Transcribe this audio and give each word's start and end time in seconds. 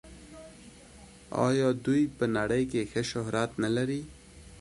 آیا 1.47 1.69
دوی 1.85 2.03
په 2.17 2.25
نړۍ 2.37 2.63
کې 2.71 2.81
ښه 2.91 3.01
شهرت 3.11 3.51
نلري؟ 3.63 4.01